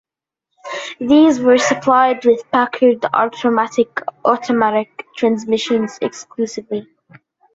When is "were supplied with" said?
1.39-2.49